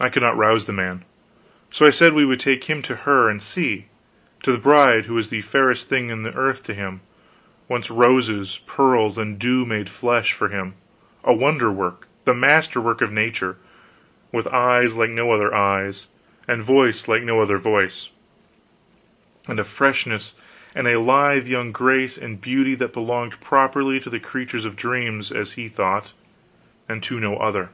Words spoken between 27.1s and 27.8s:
no other.